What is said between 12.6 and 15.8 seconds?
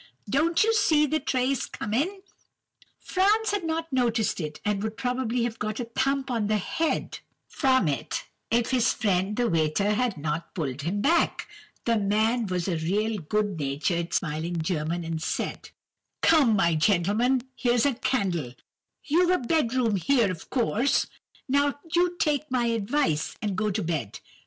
a real good natured, smiling German, and said:—